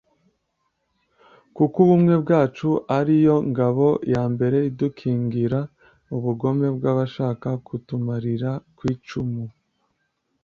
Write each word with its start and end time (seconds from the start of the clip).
kuko 1.55 1.75
ubumwe 1.83 2.13
bwacu 2.23 2.69
ariyo 2.97 3.35
ngabo 3.49 3.87
ya 4.13 4.23
mbere 4.33 4.57
idukingira 4.69 5.59
ubugome 6.15 6.67
bw’abashaka 6.77 7.49
kutumarira 7.67 8.51
kw’icumu 8.77 9.43